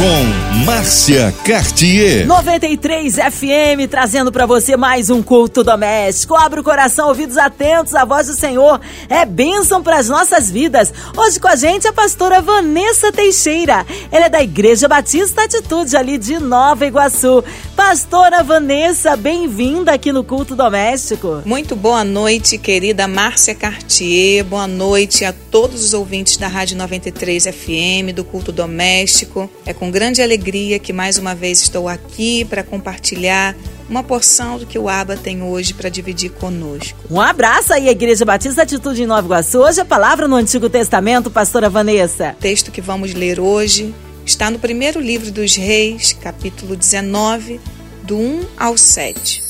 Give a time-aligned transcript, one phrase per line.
[0.00, 2.26] com Márcia Cartier.
[2.26, 6.34] 93 FM trazendo para você mais um culto doméstico.
[6.34, 10.90] Abre o coração, ouvidos atentos, a voz do Senhor é bênção para as nossas vidas.
[11.14, 13.84] Hoje com a gente a pastora Vanessa Teixeira.
[14.10, 17.44] Ela é da Igreja Batista Atitude ali de Nova Iguaçu.
[17.76, 21.42] Pastora Vanessa, bem-vinda aqui no culto doméstico.
[21.44, 24.44] Muito boa noite, querida Márcia Cartier.
[24.44, 29.50] Boa noite a todos os ouvintes da Rádio 93 FM do culto doméstico.
[29.66, 33.54] É com grande alegria que mais uma vez estou aqui para compartilhar
[33.88, 36.98] uma porção do que o Aba tem hoje para dividir conosco.
[37.10, 39.58] Um abraço aí, Igreja Batista Atitude em Nova Iguaçu.
[39.58, 42.34] Hoje a palavra no Antigo Testamento, pastora Vanessa.
[42.38, 43.92] O texto que vamos ler hoje
[44.24, 47.60] está no primeiro livro dos Reis, capítulo 19,
[48.04, 49.42] do 1 ao 7.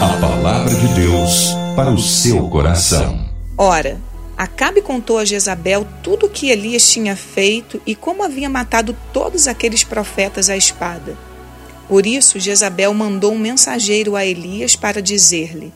[0.00, 3.28] A palavra de Deus para o seu coração.
[3.56, 4.00] Ora,
[4.42, 9.46] Acabe contou a Jezabel tudo o que Elias tinha feito e como havia matado todos
[9.46, 11.16] aqueles profetas à espada.
[11.86, 15.72] Por isso, Jezabel mandou um mensageiro a Elias para dizer-lhe: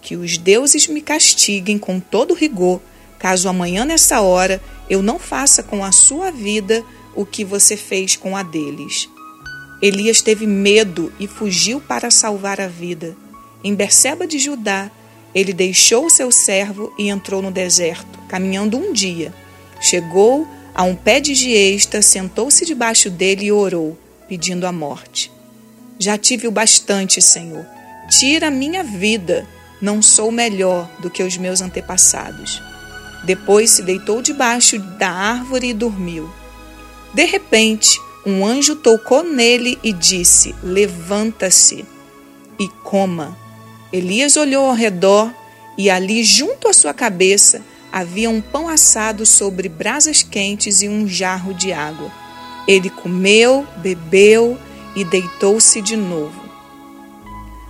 [0.00, 2.80] Que os deuses me castiguem com todo rigor,
[3.18, 8.14] caso amanhã nessa hora eu não faça com a sua vida o que você fez
[8.14, 9.08] com a deles.
[9.82, 13.16] Elias teve medo e fugiu para salvar a vida.
[13.64, 14.92] Em Berseba de Judá,
[15.34, 19.32] ele deixou seu servo e entrou no deserto, caminhando um dia.
[19.80, 25.30] Chegou a um pé de giesta, sentou-se debaixo dele e orou, pedindo a morte.
[25.98, 27.64] Já tive o bastante, Senhor.
[28.08, 29.46] Tira minha vida.
[29.80, 32.62] Não sou melhor do que os meus antepassados.
[33.24, 36.30] Depois se deitou debaixo da árvore e dormiu.
[37.12, 41.84] De repente, um anjo tocou nele e disse: Levanta-se
[42.58, 43.36] e coma.
[43.96, 45.32] Elias olhou ao redor
[45.78, 51.08] e ali, junto à sua cabeça, havia um pão assado sobre brasas quentes e um
[51.08, 52.12] jarro de água.
[52.68, 54.58] Ele comeu, bebeu
[54.94, 56.44] e deitou-se de novo.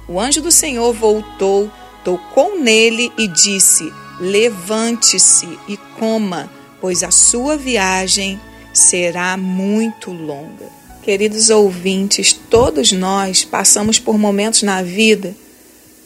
[0.08, 1.70] O anjo do Senhor voltou,
[2.04, 6.50] tocou nele e disse: Levante-se e coma,
[6.80, 8.40] pois a sua viagem
[8.74, 10.66] será muito longa.
[11.02, 15.36] Queridos ouvintes, todos nós passamos por momentos na vida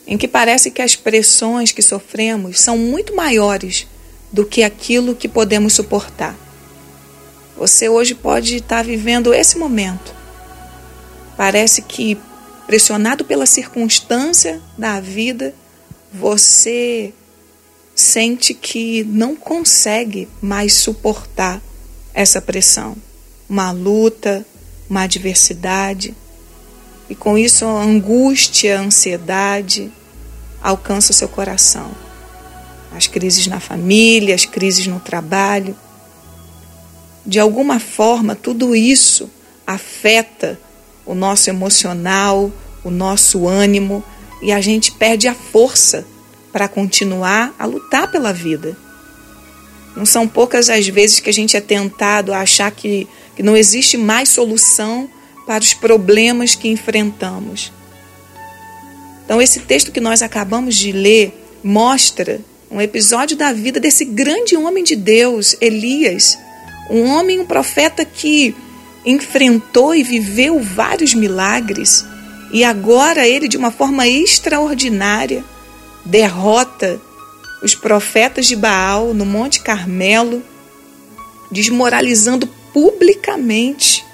[0.06, 3.86] em que parece que as pressões que sofremos são muito maiores
[4.32, 6.36] do que aquilo que podemos suportar.
[7.56, 10.14] Você hoje pode estar vivendo esse momento.
[11.36, 12.18] Parece que,
[12.66, 15.54] pressionado pela circunstância da vida,
[16.12, 17.12] você
[17.94, 21.60] sente que não consegue mais suportar
[22.14, 22.96] essa pressão.
[23.48, 24.46] Uma luta,
[24.88, 26.14] uma adversidade.
[27.10, 29.90] E com isso, a angústia, a ansiedade,
[30.62, 31.90] alcança o seu coração.
[32.96, 35.76] As crises na família, as crises no trabalho.
[37.26, 39.28] De alguma forma, tudo isso
[39.66, 40.58] afeta
[41.04, 42.52] o nosso emocional,
[42.84, 44.04] o nosso ânimo
[44.40, 46.06] e a gente perde a força
[46.52, 48.76] para continuar a lutar pela vida.
[49.96, 53.56] Não são poucas as vezes que a gente é tentado a achar que, que não
[53.56, 55.10] existe mais solução
[55.50, 57.72] para os problemas que enfrentamos.
[59.24, 62.40] Então, esse texto que nós acabamos de ler mostra
[62.70, 66.38] um episódio da vida desse grande homem de Deus, Elias,
[66.88, 68.54] um homem, um profeta que
[69.04, 72.06] enfrentou e viveu vários milagres
[72.52, 75.44] e agora ele, de uma forma extraordinária,
[76.04, 77.00] derrota
[77.60, 80.44] os profetas de Baal no Monte Carmelo,
[81.50, 84.08] desmoralizando publicamente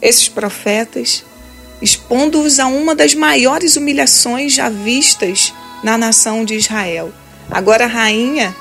[0.00, 1.24] esses profetas
[1.82, 5.52] expondo-os a uma das maiores humilhações já vistas
[5.82, 7.12] na nação de Israel.
[7.50, 8.54] Agora a rainha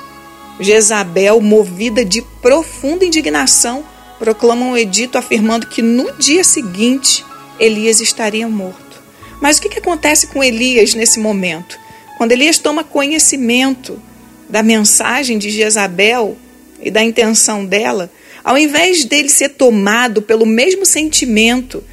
[0.59, 3.83] Jezabel, movida de profunda indignação,
[4.17, 7.25] proclama um edito afirmando que no dia seguinte
[7.57, 9.01] Elias estaria morto.
[9.41, 11.79] Mas o que, acontece com Elias nesse momento?
[12.17, 14.01] Quando Elias toma conhecimento
[14.49, 16.37] da mensagem de Jezabel
[16.81, 18.11] e da intenção dela,
[18.49, 21.83] ao invés dele ser tomado pelo mesmo sentimento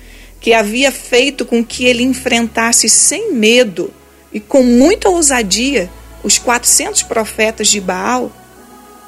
[0.40, 3.92] que havia feito com que ele enfrentasse sem medo
[4.32, 5.90] e com muita ousadia
[6.24, 8.32] os 400 profetas de Baal,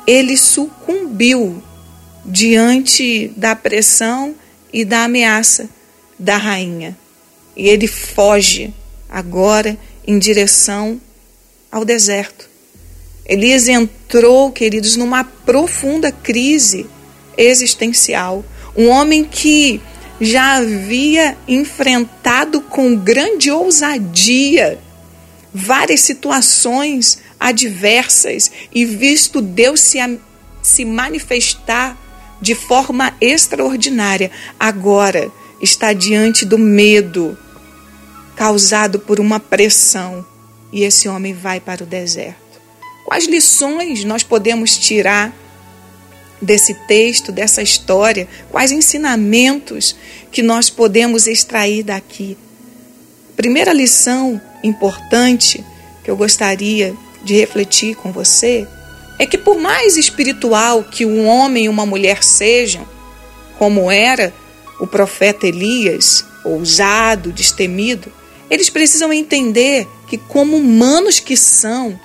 [0.07, 1.63] ele sucumbiu
[2.23, 4.35] diante da pressão
[4.71, 5.71] e da ameaça
[6.19, 6.95] da rainha.
[7.57, 8.75] E ele foge
[9.09, 11.01] agora em direção
[11.73, 12.47] ao deserto.
[13.25, 16.87] Elias entrou, queridos, numa profunda crise
[17.39, 18.45] existencial.
[18.77, 19.81] Um homem que
[20.21, 24.79] já havia enfrentado com grande ousadia
[25.55, 29.99] várias situações adversas e visto Deus se,
[30.61, 31.97] se manifestar
[32.41, 34.31] de forma extraordinária.
[34.59, 35.31] Agora
[35.61, 37.39] está diante do medo
[38.37, 40.25] causado por uma pressão
[40.73, 42.39] e esse homem vai para o deserto.
[43.05, 45.33] Quais lições nós podemos tirar
[46.41, 48.29] desse texto, dessa história?
[48.51, 49.97] Quais ensinamentos
[50.31, 52.37] que nós podemos extrair daqui?
[53.37, 55.65] Primeira lição importante
[56.03, 58.67] que eu gostaria de refletir com você
[59.19, 62.87] é que, por mais espiritual que um homem e uma mulher sejam,
[63.59, 64.33] como era
[64.81, 68.13] o profeta Elias, ousado, destemido,
[68.49, 71.99] eles precisam entender que, como humanos que são,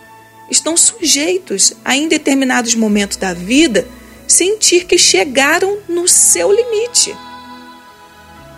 [0.49, 3.87] estão sujeitos a, em determinados momentos da vida,
[4.33, 7.15] sentir que chegaram no seu limite.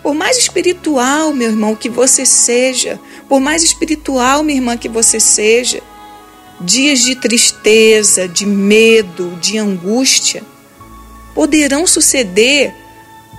[0.02, 5.20] Por mais espiritual, meu irmão, que você seja, por mais espiritual, minha irmã, que você
[5.20, 5.82] seja,
[6.62, 10.44] dias de tristeza, de medo, de angústia,
[11.34, 12.74] poderão suceder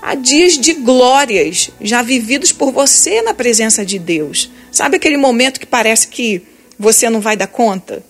[0.02, 4.50] a dias de glórias já vividos por você na presença de Deus.
[4.70, 6.42] Sabe aquele momento que parece que
[6.78, 8.04] você não vai dar conta?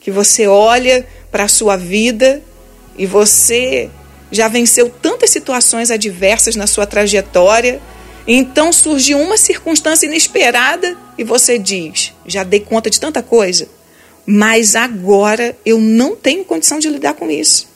[0.00, 2.42] Que você olha para a sua vida
[2.96, 3.90] e você
[4.30, 7.80] já venceu tantas situações adversas na sua trajetória,
[8.26, 13.68] então surge uma circunstância inesperada e você diz: já dei conta de tanta coisa,
[14.24, 17.68] mas agora eu não tenho condição de lidar com isso.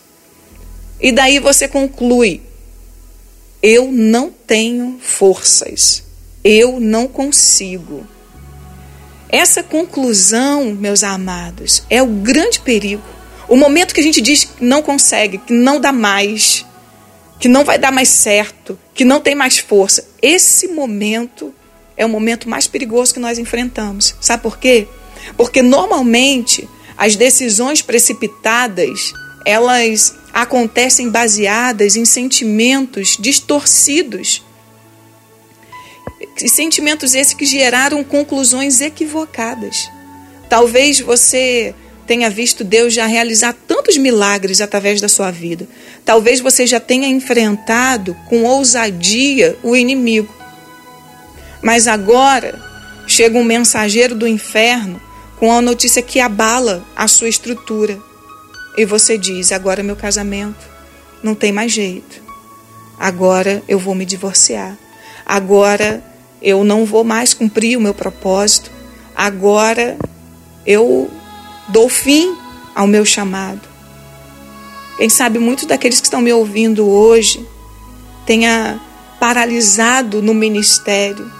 [1.00, 2.40] E daí você conclui:
[3.62, 6.02] eu não tenho forças,
[6.42, 8.06] eu não consigo.
[9.28, 13.15] Essa conclusão, meus amados, é o grande perigo.
[13.48, 16.64] O momento que a gente diz que não consegue, que não dá mais,
[17.38, 21.54] que não vai dar mais certo, que não tem mais força, esse momento
[21.96, 24.14] é o momento mais perigoso que nós enfrentamos.
[24.20, 24.88] Sabe por quê?
[25.36, 29.12] Porque normalmente as decisões precipitadas,
[29.44, 34.44] elas acontecem baseadas em sentimentos distorcidos.
[36.36, 39.88] Sentimentos esses que geraram conclusões equivocadas.
[40.48, 41.74] Talvez você
[42.06, 45.66] tenha visto Deus já realizar tantos milagres através da sua vida.
[46.04, 50.34] Talvez você já tenha enfrentado com ousadia o inimigo.
[51.62, 52.62] Mas agora
[53.06, 55.00] chega um mensageiro do inferno
[55.38, 57.98] com a notícia que abala a sua estrutura.
[58.76, 60.64] E você diz: agora meu casamento
[61.22, 62.22] não tem mais jeito.
[62.98, 64.78] Agora eu vou me divorciar.
[65.24, 66.02] Agora
[66.40, 68.70] eu não vou mais cumprir o meu propósito.
[69.14, 69.96] Agora
[70.64, 71.10] eu
[71.68, 72.36] dou fim
[72.74, 73.60] ao meu chamado.
[74.96, 77.46] Quem sabe muitos daqueles que estão me ouvindo hoje
[78.24, 78.80] tenha
[79.20, 81.30] paralisado no ministério.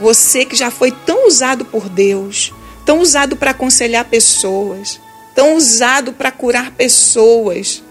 [0.00, 2.52] Você que já foi tão usado por Deus,
[2.84, 5.00] tão usado para aconselhar pessoas,
[5.34, 7.82] tão usado para curar pessoas,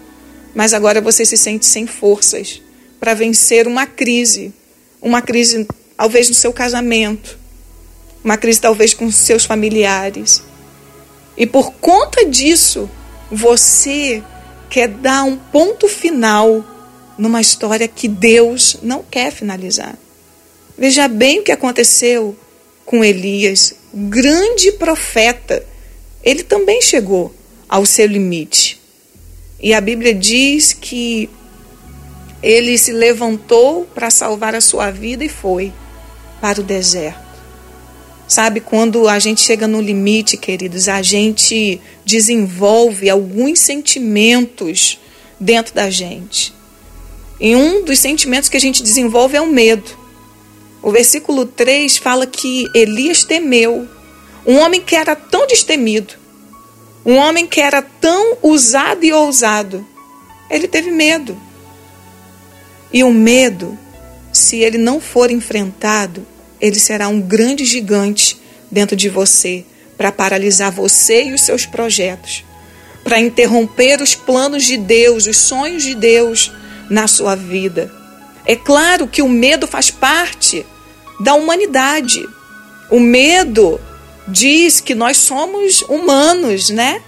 [0.54, 2.60] mas agora você se sente sem forças
[3.00, 4.52] para vencer uma crise,
[5.00, 7.38] uma crise talvez no seu casamento,
[8.22, 10.42] uma crise talvez com seus familiares.
[11.36, 12.88] E por conta disso,
[13.30, 14.22] você
[14.70, 16.64] quer dar um ponto final
[17.18, 19.96] numa história que Deus não quer finalizar.
[20.76, 22.36] Veja bem o que aconteceu
[22.84, 25.64] com Elias, grande profeta
[26.22, 27.34] ele também chegou
[27.68, 28.80] ao seu limite.
[29.60, 31.28] E a Bíblia diz que
[32.42, 35.72] ele se levantou para salvar a sua vida e foi
[36.40, 37.23] para o deserto.
[38.26, 44.98] Sabe, quando a gente chega no limite, queridos, a gente desenvolve alguns sentimentos
[45.38, 46.54] dentro da gente.
[47.38, 49.90] E um dos sentimentos que a gente desenvolve é o medo.
[50.82, 53.88] O versículo 3 fala que Elias temeu
[54.46, 56.14] um homem que era tão destemido,
[57.04, 59.86] um homem que era tão usado e ousado,
[60.50, 61.36] ele teve medo.
[62.92, 63.78] E o medo,
[64.32, 66.26] se ele não for enfrentado,
[66.64, 68.40] ele será um grande gigante
[68.70, 69.66] dentro de você
[69.98, 72.42] para paralisar você e os seus projetos,
[73.04, 76.50] para interromper os planos de Deus, os sonhos de Deus
[76.88, 77.92] na sua vida.
[78.46, 80.64] É claro que o medo faz parte
[81.20, 82.26] da humanidade.
[82.90, 83.78] O medo
[84.26, 87.02] diz que nós somos humanos, né?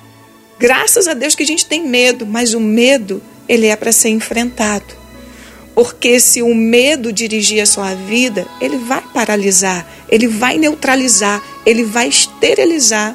[0.59, 4.11] Graças a Deus que a gente tem medo, mas o medo, ele é para ser
[4.11, 5.06] enfrentado.
[5.77, 11.85] Porque se o medo dirigir a sua vida, ele vai paralisar, ele vai neutralizar, ele
[11.85, 13.15] vai esterilizar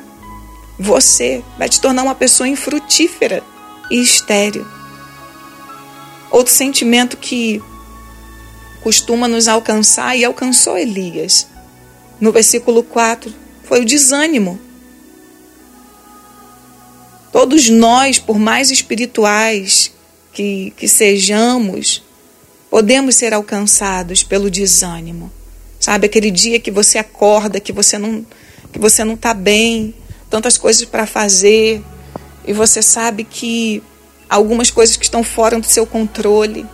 [0.78, 3.44] você, vai te tornar uma pessoa infrutífera
[3.90, 4.64] e estéril.
[6.30, 7.60] Outro sentimento que
[8.84, 11.48] costuma nos alcançar e alcançou Elias.
[12.20, 14.60] No versículo 4, foi o desânimo.
[17.32, 19.92] Todos nós, por mais espirituais
[20.32, 22.04] que, que sejamos,
[22.72, 25.30] podemos ser alcançados pelo desânimo.
[25.78, 28.26] Sabe, aquele dia que você acorda, que você não
[28.72, 29.94] que você não está bem,
[30.30, 31.84] tantas coisas para fazer,
[32.48, 33.84] e você sabe que
[34.30, 36.66] algumas coisas que estão fora do seu controle,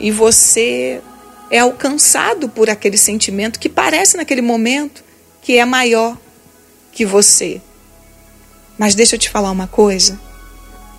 [0.00, 1.00] e você
[1.48, 5.04] é alcançado por aquele sentimento que parece naquele momento
[5.42, 6.18] que é maior
[6.90, 7.60] que você.
[8.76, 10.18] Mas deixa eu te falar uma coisa: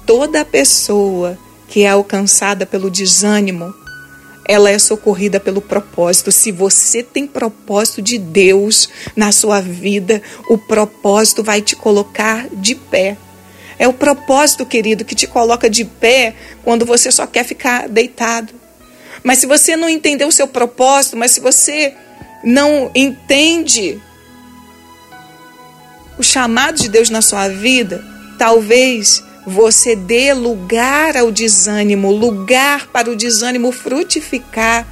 [0.06, 1.38] toda pessoa
[1.68, 3.83] que é alcançada pelo desânimo,
[4.46, 6.32] ela é socorrida pelo propósito.
[6.32, 12.76] Se você tem propósito de Deus na sua vida, o propósito vai te colocar de
[12.76, 13.18] pé.
[13.80, 18.54] É o propósito, querido, que te coloca de pé quando você só quer ficar deitado.
[19.24, 21.94] Mas se você não entendeu o seu propósito, mas se você
[22.44, 24.00] não entende
[26.18, 28.04] o chamado de Deus na sua vida,
[28.38, 34.88] talvez você dê lugar ao desânimo, lugar para o desânimo frutificar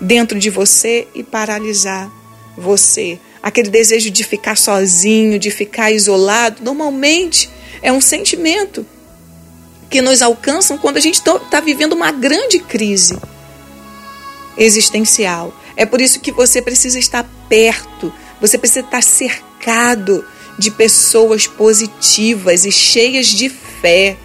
[0.00, 2.10] dentro de você e paralisar
[2.56, 3.18] você.
[3.42, 7.48] Aquele desejo de ficar sozinho, de ficar isolado, normalmente
[7.80, 8.86] é um sentimento
[9.88, 13.18] que nos alcançam quando a gente está vivendo uma grande crise
[14.56, 15.52] existencial.
[15.76, 20.24] É por isso que você precisa estar perto, você precisa estar cercado
[20.58, 23.48] de pessoas positivas e cheias de
[23.82, 24.16] fé,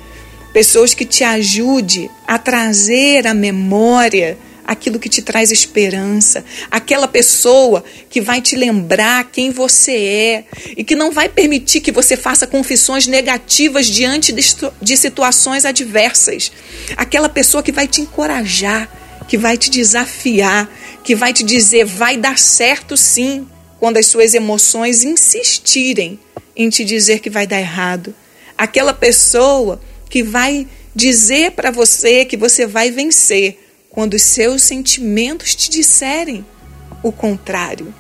[0.54, 7.84] pessoas que te ajude a trazer à memória aquilo que te traz esperança, aquela pessoa
[8.10, 10.46] que vai te lembrar quem você é
[10.76, 16.52] e que não vai permitir que você faça confissões negativas diante de situações adversas,
[16.98, 18.90] aquela pessoa que vai te encorajar,
[19.28, 20.70] que vai te desafiar,
[21.04, 23.48] que vai te dizer vai dar certo sim,
[23.80, 26.20] quando as suas emoções insistirem
[26.56, 28.14] em te dizer que vai dar errado.
[28.58, 33.60] Aquela pessoa que vai dizer para você que você vai vencer
[33.90, 36.46] quando os seus sentimentos te disserem
[37.04, 37.94] o contrário.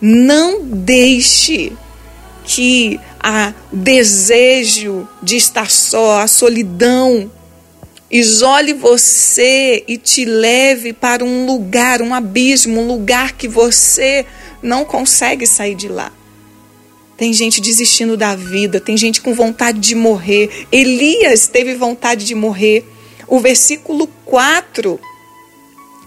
[0.00, 1.72] Não deixe
[2.44, 7.30] que a desejo de estar só, a solidão,
[8.10, 14.26] isole você e te leve para um lugar, um abismo, um lugar que você
[14.62, 16.12] não consegue sair de lá.
[17.20, 20.66] Tem gente desistindo da vida, tem gente com vontade de morrer.
[20.72, 22.82] Elias teve vontade de morrer.
[23.28, 24.98] O versículo 4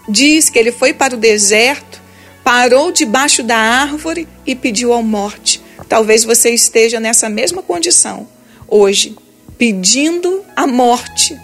[0.08, 2.02] diz que ele foi para o deserto,
[2.42, 5.62] parou debaixo da árvore e pediu a morte.
[5.88, 8.26] Talvez você esteja nessa mesma condição
[8.66, 9.14] hoje,
[9.56, 11.38] pedindo a morte,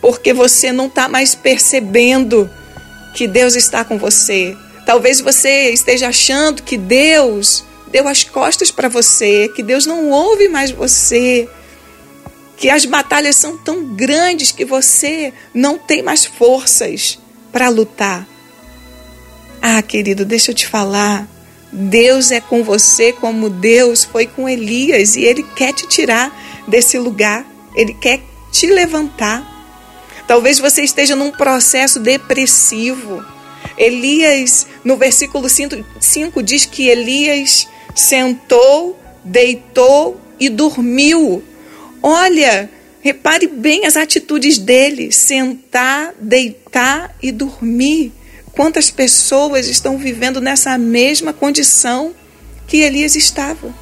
[0.00, 2.50] porque você não está mais percebendo
[3.14, 4.56] que Deus está com você,
[4.86, 10.48] Talvez você esteja achando que Deus deu as costas para você, que Deus não ouve
[10.48, 11.48] mais você,
[12.56, 17.18] que as batalhas são tão grandes que você não tem mais forças
[17.52, 18.26] para lutar.
[19.60, 21.28] Ah, querido, deixa eu te falar.
[21.72, 26.98] Deus é com você como Deus foi com Elias e ele quer te tirar desse
[26.98, 29.54] lugar, ele quer te levantar.
[30.26, 33.22] Talvez você esteja num processo depressivo
[33.76, 41.42] Elias, no versículo 5, diz que Elias sentou, deitou e dormiu.
[42.02, 48.12] Olha, repare bem as atitudes dele: sentar, deitar e dormir.
[48.52, 52.14] Quantas pessoas estão vivendo nessa mesma condição
[52.66, 53.74] que Elias estava?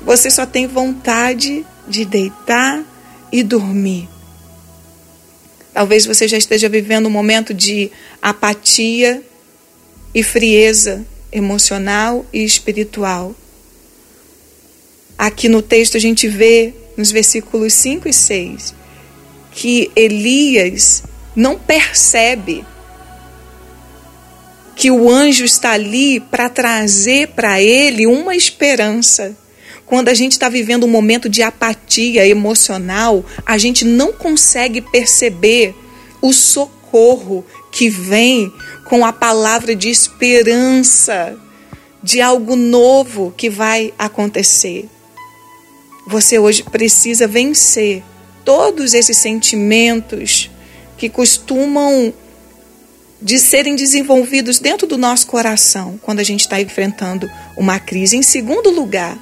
[0.00, 2.82] Você só tem vontade de deitar
[3.30, 4.08] e dormir.
[5.72, 9.22] Talvez você já esteja vivendo um momento de apatia
[10.14, 13.34] e frieza emocional e espiritual.
[15.16, 18.74] Aqui no texto a gente vê, nos versículos 5 e 6,
[19.52, 21.02] que Elias
[21.34, 22.64] não percebe
[24.74, 29.36] que o anjo está ali para trazer para ele uma esperança.
[29.86, 35.74] Quando a gente está vivendo um momento de apatia emocional, a gente não consegue perceber
[36.20, 38.52] o socorro que vem
[38.84, 41.36] com a palavra de esperança
[42.02, 44.88] de algo novo que vai acontecer.
[46.06, 48.02] Você hoje precisa vencer
[48.44, 50.50] todos esses sentimentos
[50.98, 52.12] que costumam
[53.20, 58.16] de serem desenvolvidos dentro do nosso coração quando a gente está enfrentando uma crise.
[58.16, 59.16] Em segundo lugar,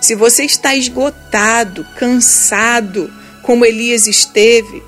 [0.00, 4.82] se você está esgotado, cansado, como Elias esteve,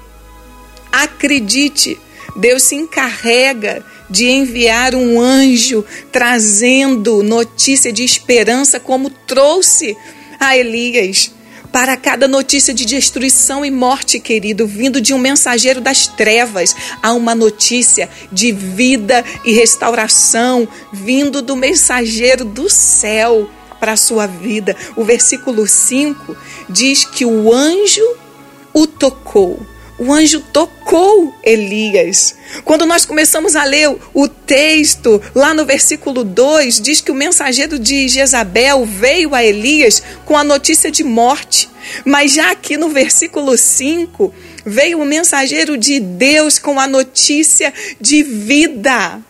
[0.90, 1.98] acredite,
[2.36, 9.96] Deus se encarrega de enviar um anjo trazendo notícia de esperança, como trouxe
[10.38, 11.32] a Elias.
[11.72, 17.12] Para cada notícia de destruição e morte, querido, vindo de um mensageiro das trevas, há
[17.12, 24.76] uma notícia de vida e restauração, vindo do mensageiro do céu para a sua vida.
[24.96, 26.36] O versículo 5
[26.68, 28.16] diz que o anjo
[28.74, 29.64] o tocou
[30.00, 32.34] o anjo tocou Elias.
[32.64, 37.78] Quando nós começamos a ler o texto, lá no versículo 2, diz que o mensageiro
[37.78, 41.68] de Jezabel veio a Elias com a notícia de morte.
[42.02, 44.32] Mas já aqui no versículo 5,
[44.64, 49.20] veio o mensageiro de Deus com a notícia de vida.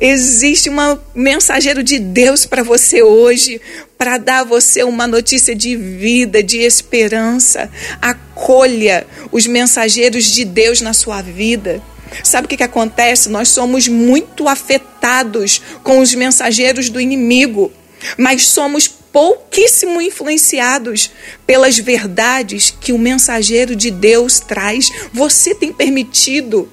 [0.00, 0.76] Existe um
[1.12, 3.60] mensageiro de Deus para você hoje,
[3.96, 7.68] para dar a você uma notícia de vida, de esperança.
[8.00, 11.82] Acolha os mensageiros de Deus na sua vida.
[12.22, 13.28] Sabe o que, que acontece?
[13.28, 17.72] Nós somos muito afetados com os mensageiros do inimigo,
[18.16, 21.10] mas somos pouquíssimo influenciados
[21.44, 24.92] pelas verdades que o mensageiro de Deus traz.
[25.12, 26.70] Você tem permitido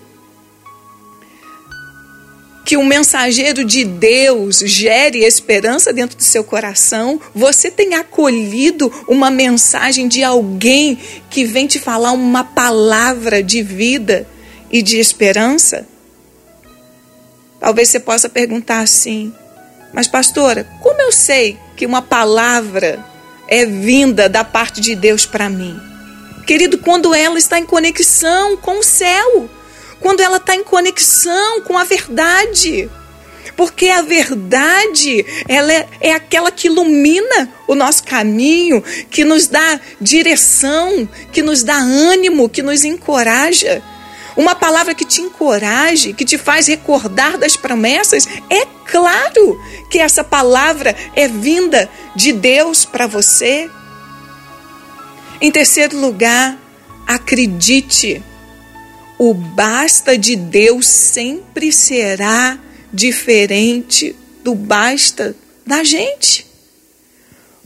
[2.65, 7.21] que um mensageiro de Deus gere esperança dentro do seu coração?
[7.33, 10.97] Você tem acolhido uma mensagem de alguém
[11.29, 14.27] que vem te falar uma palavra de vida
[14.71, 15.87] e de esperança?
[17.59, 19.31] Talvez você possa perguntar assim:
[19.93, 23.05] Mas, pastora, como eu sei que uma palavra
[23.47, 25.79] é vinda da parte de Deus para mim?
[26.47, 29.49] Querido, quando ela está em conexão com o céu
[30.05, 32.87] quando ela está em conexão com a verdade.
[33.57, 39.79] Porque a verdade, ela é, é aquela que ilumina o nosso caminho, que nos dá
[39.99, 43.81] direção, que nos dá ânimo, que nos encoraja.
[44.37, 49.59] Uma palavra que te encoraje, que te faz recordar das promessas, é claro
[49.89, 53.67] que essa palavra é vinda de Deus para você.
[55.41, 56.59] Em terceiro lugar,
[57.07, 58.23] acredite
[59.17, 62.59] o basta de Deus sempre será
[62.91, 66.45] diferente do basta da gente.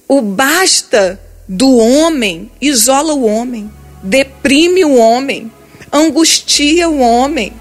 [0.07, 3.71] O basta do homem isola o homem,
[4.03, 5.51] deprime o homem,
[5.91, 7.53] angustia o homem.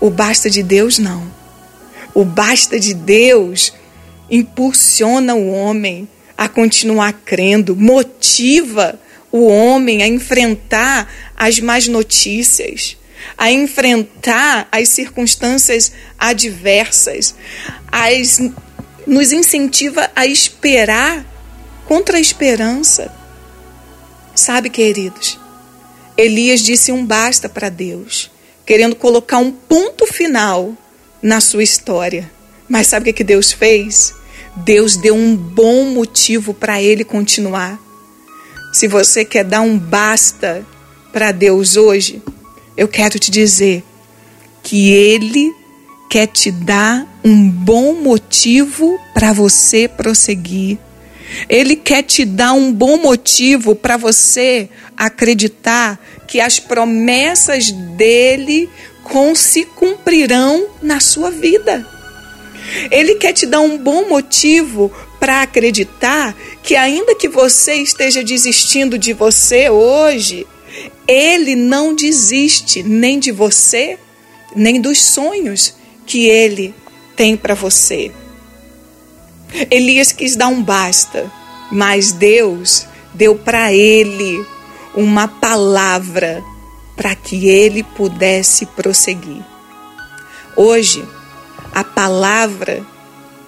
[0.00, 1.30] O basta de Deus não.
[2.14, 3.72] O basta de Deus
[4.30, 8.98] impulsiona o homem a continuar crendo, motiva
[9.30, 12.96] o homem a enfrentar as más notícias,
[13.36, 17.34] a enfrentar as circunstâncias adversas,
[17.90, 18.38] as,
[19.06, 21.24] nos incentiva a esperar
[21.86, 23.12] contra a esperança.
[24.34, 25.38] Sabe, queridos,
[26.16, 28.30] Elias disse um basta para Deus,
[28.64, 30.76] querendo colocar um ponto final
[31.22, 32.30] na sua história.
[32.68, 34.14] Mas sabe o que Deus fez?
[34.56, 37.87] Deus deu um bom motivo para ele continuar.
[38.72, 40.64] Se você quer dar um basta
[41.12, 42.22] para Deus hoje,
[42.76, 43.82] eu quero te dizer
[44.62, 45.52] que Ele
[46.10, 50.78] quer te dar um bom motivo para você prosseguir.
[51.48, 58.68] Ele quer te dar um bom motivo para você acreditar que as promessas dele
[59.34, 61.86] se cumprirão na sua vida.
[62.90, 68.98] Ele quer te dar um bom motivo para acreditar que, ainda que você esteja desistindo
[68.98, 70.46] de você hoje,
[71.06, 73.98] ele não desiste nem de você,
[74.54, 75.74] nem dos sonhos
[76.06, 76.74] que ele
[77.16, 78.12] tem para você.
[79.70, 81.30] Elias quis dar um basta,
[81.70, 84.44] mas Deus deu para ele
[84.94, 86.42] uma palavra
[86.96, 89.42] para que ele pudesse prosseguir.
[90.56, 91.04] Hoje,
[91.72, 92.84] a palavra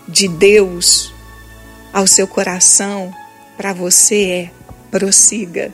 [0.07, 1.10] de Deus
[1.93, 3.13] ao seu coração
[3.57, 4.51] para você é:
[4.91, 5.73] prossiga,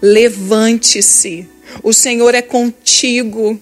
[0.00, 1.46] levante-se.
[1.82, 3.60] O Senhor é contigo.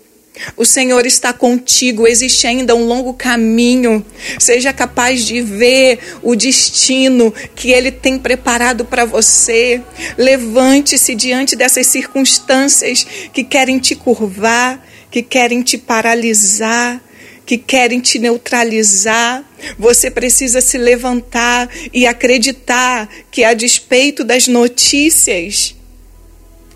[0.56, 4.06] O Senhor está contigo, existe ainda um longo caminho.
[4.38, 9.82] Seja capaz de ver o destino que Ele tem preparado para você.
[10.16, 17.02] Levante-se diante dessas circunstâncias que querem te curvar, que querem te paralisar
[17.48, 19.42] que querem te neutralizar.
[19.78, 25.74] Você precisa se levantar e acreditar que, a despeito das notícias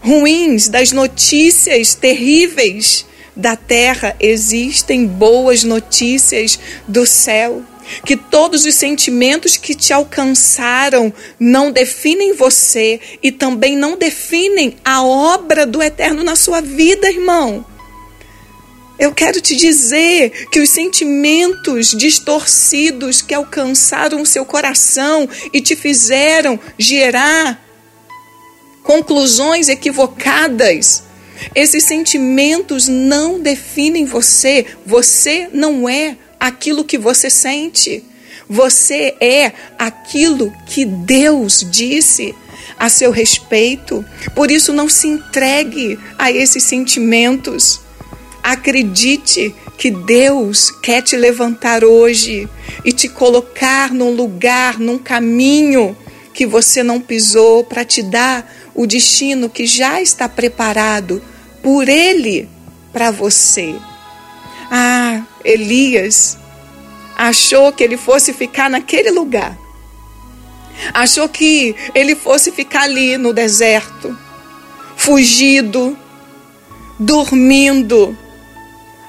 [0.00, 3.04] ruins, das notícias terríveis
[3.36, 6.58] da terra, existem boas notícias
[6.88, 7.62] do céu.
[8.06, 15.04] Que todos os sentimentos que te alcançaram não definem você e também não definem a
[15.04, 17.66] obra do eterno na sua vida, irmão.
[18.98, 25.74] Eu quero te dizer que os sentimentos distorcidos que alcançaram o seu coração e te
[25.74, 27.60] fizeram gerar
[28.82, 31.04] conclusões equivocadas,
[31.54, 34.66] esses sentimentos não definem você.
[34.86, 38.04] Você não é aquilo que você sente.
[38.48, 42.34] Você é aquilo que Deus disse
[42.78, 44.04] a seu respeito.
[44.34, 47.80] Por isso, não se entregue a esses sentimentos.
[48.42, 52.48] Acredite que Deus quer te levantar hoje
[52.84, 55.96] e te colocar num lugar, num caminho
[56.34, 61.22] que você não pisou, para te dar o destino que já está preparado
[61.62, 62.48] por Ele
[62.92, 63.74] para você.
[64.70, 66.38] Ah, Elias
[67.16, 69.56] achou que ele fosse ficar naquele lugar.
[70.92, 74.16] Achou que ele fosse ficar ali no deserto,
[74.96, 75.96] fugido,
[76.98, 78.16] dormindo,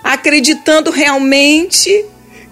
[0.03, 2.05] acreditando realmente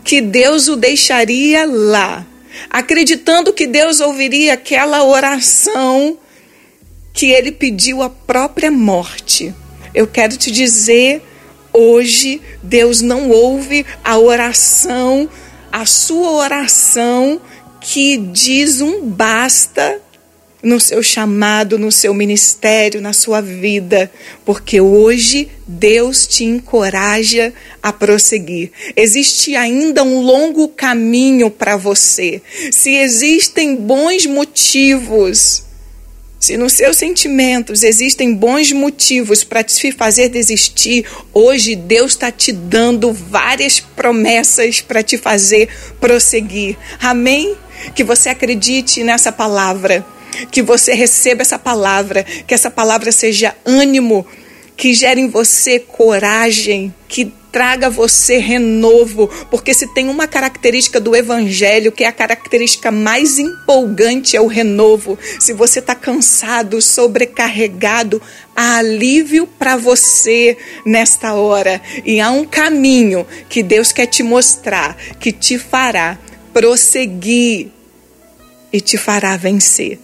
[0.03, 2.25] que Deus o deixaria lá,
[2.69, 6.17] acreditando que Deus ouviria aquela oração
[7.13, 9.53] que ele pediu a própria morte.
[9.93, 11.21] Eu quero te dizer,
[11.73, 15.29] hoje Deus não ouve a oração,
[15.71, 17.41] a sua oração
[17.81, 20.01] que diz um basta
[20.63, 24.11] no seu chamado, no seu ministério, na sua vida,
[24.45, 28.71] porque hoje Deus te encoraja a prosseguir.
[28.95, 32.41] Existe ainda um longo caminho para você.
[32.71, 35.63] Se existem bons motivos,
[36.39, 42.51] se nos seus sentimentos existem bons motivos para te fazer desistir, hoje Deus está te
[42.51, 45.69] dando várias promessas para te fazer
[45.99, 46.77] prosseguir.
[46.99, 47.55] Amém?
[47.95, 50.05] Que você acredite nessa palavra
[50.51, 54.25] que você receba essa palavra, que essa palavra seja ânimo,
[54.75, 61.15] que gere em você coragem, que traga você renovo, porque se tem uma característica do
[61.15, 65.19] evangelho que é a característica mais empolgante é o renovo.
[65.39, 68.21] Se você está cansado, sobrecarregado,
[68.55, 74.95] há alívio para você nesta hora e há um caminho que Deus quer te mostrar,
[75.19, 76.17] que te fará
[76.53, 77.67] prosseguir
[78.71, 79.99] e te fará vencer.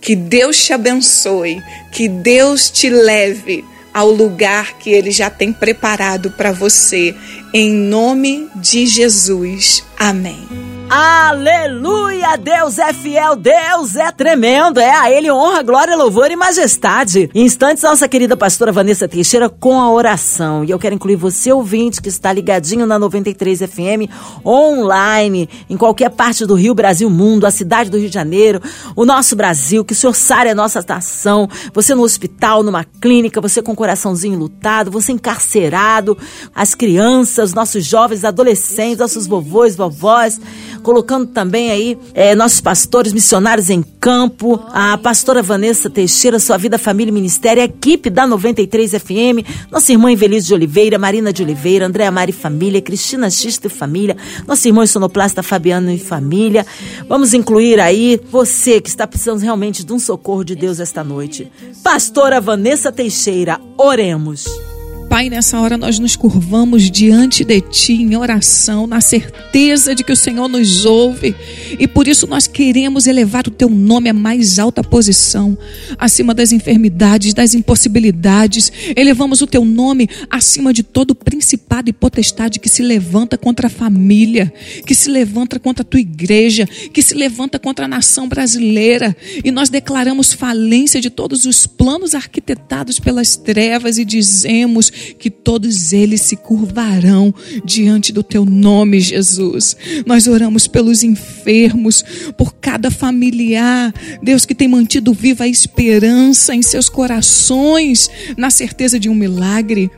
[0.00, 6.30] Que Deus te abençoe, que Deus te leve ao lugar que Ele já tem preparado
[6.30, 7.14] para você.
[7.52, 9.84] Em nome de Jesus.
[9.98, 10.69] Amém.
[10.92, 12.36] Aleluia!
[12.36, 14.80] Deus é fiel, Deus é tremendo.
[14.80, 17.30] É a Ele honra, glória, louvor e majestade.
[17.32, 20.64] Em instantes, nossa querida pastora Vanessa Teixeira com a oração.
[20.64, 24.10] E eu quero incluir você, ouvinte, que está ligadinho na 93 FM,
[24.44, 28.60] online, em qualquer parte do Rio, Brasil, mundo, a cidade do Rio de Janeiro,
[28.96, 31.48] o nosso Brasil, que o Senhor sare a nossa nação.
[31.72, 36.18] Você no hospital, numa clínica, você com o coraçãozinho lutado, você encarcerado,
[36.52, 40.40] as crianças, nossos jovens, adolescentes, nossos vovôs, vovós
[40.82, 46.78] colocando também aí é, nossos pastores missionários em campo, a pastora Vanessa Teixeira, sua vida,
[46.78, 51.42] família e ministério, a equipe da 93 FM, nossa irmã Invelise de Oliveira, Marina de
[51.42, 54.16] Oliveira, Andréa Mari Família, Cristina Xista e Família,
[54.46, 56.66] nosso irmão sonoplasta Fabiano e Família.
[57.08, 61.50] Vamos incluir aí você que está precisando realmente de um socorro de Deus esta noite.
[61.82, 64.69] Pastora Vanessa Teixeira, oremos.
[65.10, 70.12] Pai, nessa hora nós nos curvamos diante de Ti em oração, na certeza de que
[70.12, 71.34] o Senhor nos ouve
[71.80, 75.58] e por isso nós queremos elevar o Teu nome à mais alta posição,
[75.98, 78.72] acima das enfermidades, das impossibilidades.
[78.94, 83.70] Elevamos o Teu nome acima de todo principado e potestade que se levanta contra a
[83.70, 84.54] família,
[84.86, 89.50] que se levanta contra a Tua igreja, que se levanta contra a nação brasileira e
[89.50, 96.22] nós declaramos falência de todos os planos arquitetados pelas trevas e dizemos que todos eles
[96.22, 97.34] se curvarão
[97.64, 99.76] diante do teu nome, Jesus.
[100.06, 102.04] Nós oramos pelos enfermos,
[102.36, 108.98] por cada familiar, Deus que tem mantido viva a esperança em seus corações, na certeza
[108.98, 109.90] de um milagre.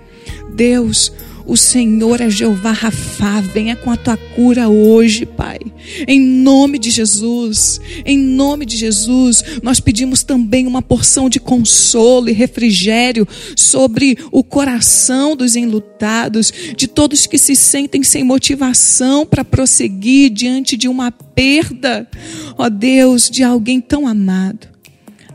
[0.55, 1.13] Deus,
[1.47, 5.59] o Senhor é Jeová Rafá, venha com a tua cura hoje, Pai.
[6.07, 12.29] Em nome de Jesus, em nome de Jesus, nós pedimos também uma porção de consolo
[12.29, 13.27] e refrigério
[13.57, 20.77] sobre o coração dos enlutados, de todos que se sentem sem motivação para prosseguir diante
[20.77, 22.09] de uma perda,
[22.57, 24.73] ó Deus, de alguém tão amado.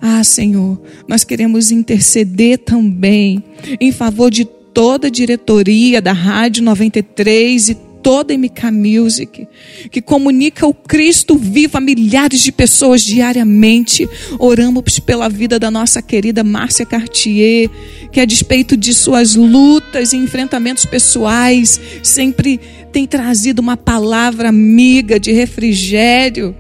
[0.01, 3.43] Ah, Senhor, nós queremos interceder também
[3.79, 4.45] em favor de
[4.77, 9.47] toda a diretoria da Rádio 93 e toda MK Music,
[9.89, 14.07] que comunica o Cristo vivo a milhares de pessoas diariamente.
[14.37, 17.71] Oramos pela vida da nossa querida Márcia Cartier,
[18.11, 22.59] que a despeito de suas lutas e enfrentamentos pessoais, sempre
[22.91, 26.55] tem trazido uma palavra amiga de refrigério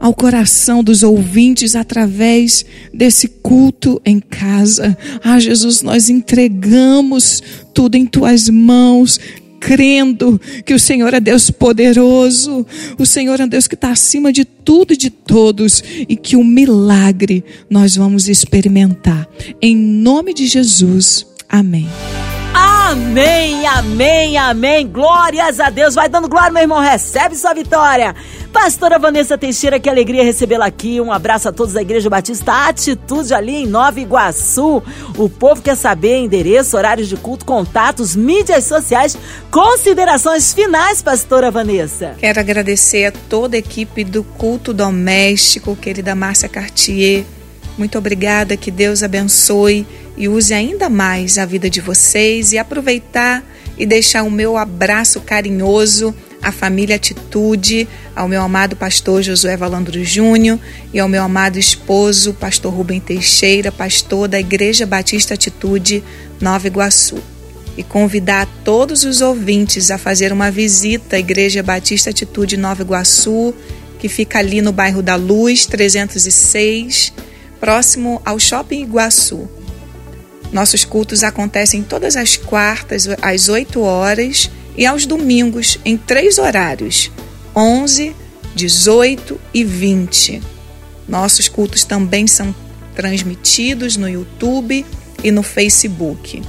[0.00, 4.96] ao coração dos ouvintes através desse culto em casa.
[5.22, 7.42] Ah, Jesus, nós entregamos
[7.74, 9.18] tudo em tuas mãos
[9.60, 12.66] crendo que o Senhor é Deus poderoso,
[12.98, 16.44] o Senhor é Deus que está acima de tudo e de todos, e que o
[16.44, 19.28] milagre nós vamos experimentar.
[19.60, 21.88] Em nome de Jesus, amém.
[22.54, 24.86] Amém, amém, amém.
[24.86, 25.94] Glórias a Deus.
[25.94, 26.80] Vai dando glória, meu irmão.
[26.80, 28.14] Recebe sua vitória.
[28.52, 31.00] Pastora Vanessa Teixeira, que alegria recebê-la aqui.
[31.00, 34.82] Um abraço a todos da Igreja Batista Atitude ali em Nova Iguaçu.
[35.16, 39.18] O povo quer saber endereço, horários de culto, contatos, mídias sociais,
[39.50, 42.14] considerações finais, Pastora Vanessa.
[42.18, 47.24] Quero agradecer a toda a equipe do culto doméstico, querida Márcia Cartier.
[47.76, 49.86] Muito obrigada, que Deus abençoe
[50.18, 53.44] e use ainda mais a vida de vocês e aproveitar
[53.78, 60.04] e deixar o meu abraço carinhoso à família Atitude, ao meu amado pastor Josué Valandro
[60.04, 60.58] Júnior
[60.92, 66.02] e ao meu amado esposo, pastor Rubem Teixeira, pastor da Igreja Batista Atitude
[66.40, 67.18] Nova Iguaçu.
[67.76, 73.54] E convidar todos os ouvintes a fazer uma visita à Igreja Batista Atitude Nova Iguaçu,
[74.00, 77.12] que fica ali no bairro da Luz, 306,
[77.60, 79.57] próximo ao Shopping Iguaçu.
[80.52, 87.10] Nossos cultos acontecem todas as quartas, às 8 horas, e aos domingos, em três horários:
[87.54, 88.14] 11,
[88.54, 90.42] 18 e 20.
[91.06, 92.54] Nossos cultos também são
[92.94, 94.84] transmitidos no YouTube
[95.22, 96.42] e no Facebook.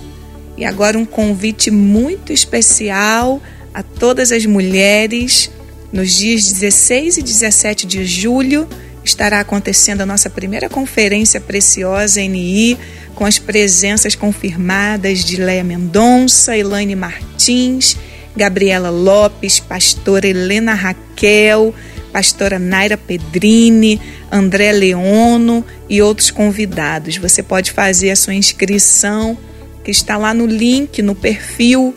[0.57, 3.41] E agora um convite muito especial
[3.73, 5.49] a todas as mulheres.
[5.91, 8.67] Nos dias 16 e 17 de julho
[9.03, 12.77] estará acontecendo a nossa primeira conferência preciosa NI
[13.19, 17.97] com as presenças confirmadas de Leia Mendonça, Elaine Martins,
[18.33, 21.75] Gabriela Lopes, pastora Helena Raquel,
[22.13, 23.99] pastora Naira Pedrini,
[24.31, 27.17] André Leono e outros convidados.
[27.17, 29.37] Você pode fazer a sua inscrição,
[29.83, 31.93] que está lá no link, no perfil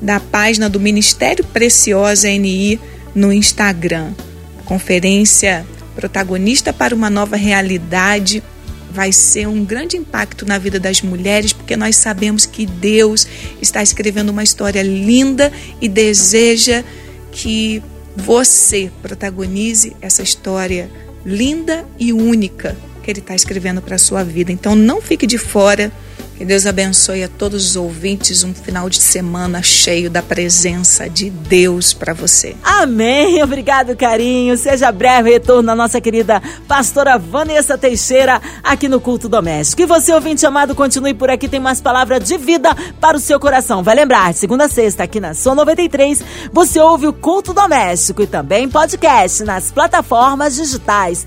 [0.00, 2.80] da página do Ministério Preciosa NI
[3.14, 4.12] no Instagram.
[4.64, 8.42] Conferência protagonista para uma nova realidade
[8.94, 13.26] vai ser um grande impacto na vida das mulheres, porque nós sabemos que Deus
[13.60, 16.84] está escrevendo uma história linda e deseja
[17.32, 17.82] que
[18.16, 20.88] você protagonize essa história
[21.26, 24.52] linda e única que Ele está escrevendo para a sua vida.
[24.52, 25.92] Então não fique de fora
[26.36, 31.30] que Deus abençoe a todos os ouvintes um final de semana cheio da presença de
[31.30, 32.56] Deus para você.
[32.62, 33.42] Amém.
[33.44, 34.56] Obrigado, carinho.
[34.56, 39.82] Seja breve retorno na nossa querida pastora Vanessa Teixeira aqui no Culto Doméstico.
[39.82, 43.38] E você, ouvinte amado, continue por aqui, tem mais palavra de vida para o seu
[43.38, 43.82] coração.
[43.82, 48.26] Vai lembrar, segunda a sexta, aqui na Som 93, você ouve o Culto Doméstico e
[48.26, 51.26] também podcast nas plataformas digitais